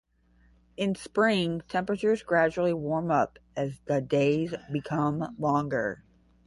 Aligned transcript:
In 0.77 0.95
spring, 0.95 1.61
temperatures 1.69 2.23
gradually 2.23 2.73
warm 2.73 3.11
up 3.11 3.37
as 3.55 3.79
the 3.85 4.01
days 4.01 4.51
become 4.71 5.35
longer. 5.37 6.03